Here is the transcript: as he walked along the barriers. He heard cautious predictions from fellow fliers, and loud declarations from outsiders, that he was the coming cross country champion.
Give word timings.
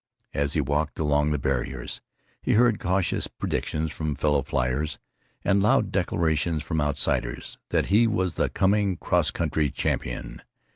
as 0.33 0.53
he 0.53 0.61
walked 0.61 0.97
along 0.97 1.29
the 1.29 1.37
barriers. 1.37 2.01
He 2.41 2.53
heard 2.53 2.79
cautious 2.79 3.27
predictions 3.27 3.91
from 3.91 4.15
fellow 4.15 4.41
fliers, 4.41 4.97
and 5.43 5.61
loud 5.61 5.91
declarations 5.91 6.63
from 6.63 6.81
outsiders, 6.81 7.59
that 7.69 7.85
he 7.93 8.07
was 8.07 8.33
the 8.33 8.49
coming 8.49 8.97
cross 8.97 9.29
country 9.29 9.69
champion. 9.69 10.41